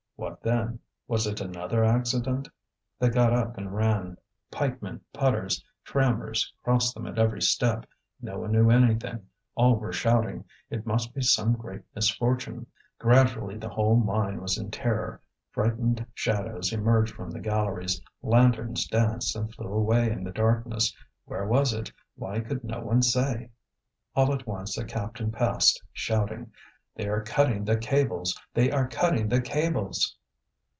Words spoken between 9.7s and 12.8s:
were shouting; it must be some great misfortune.